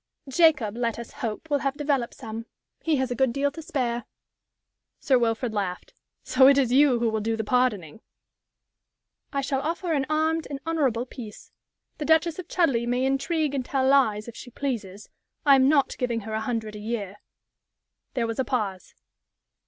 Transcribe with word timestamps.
"Jacob, 0.27 0.75
let 0.75 0.97
us 0.97 1.11
hope, 1.11 1.47
will 1.51 1.59
have 1.59 1.75
developed 1.75 2.15
some. 2.15 2.47
He 2.81 2.95
has 2.95 3.11
a 3.11 3.15
good 3.15 3.31
deal 3.31 3.51
to 3.51 3.61
spare." 3.61 4.05
Sir 4.99 5.19
Wilfrid 5.19 5.53
laughed. 5.53 5.93
"So 6.23 6.47
it 6.47 6.57
is 6.57 6.71
you 6.73 6.97
who 6.97 7.07
will 7.07 7.19
do 7.19 7.37
the 7.37 7.43
pardoning?" 7.43 8.01
"I 9.31 9.41
shall 9.41 9.61
offer 9.61 9.93
an 9.93 10.07
armed 10.09 10.47
and 10.49 10.59
honorable 10.65 11.05
peace. 11.05 11.51
The 11.99 12.05
Duchess 12.05 12.39
of 12.39 12.47
Chudleigh 12.47 12.87
may 12.87 13.05
intrigue 13.05 13.53
and 13.53 13.63
tell 13.63 13.87
lies, 13.87 14.27
if 14.27 14.35
she 14.35 14.49
pleases. 14.49 15.07
I 15.45 15.53
am 15.53 15.69
not 15.69 15.95
giving 15.99 16.21
her 16.21 16.33
a 16.33 16.41
hundred 16.41 16.75
a 16.75 16.79
year." 16.79 17.17
There 18.15 18.25
was 18.25 18.39
a 18.39 18.43
pause. 18.43 18.95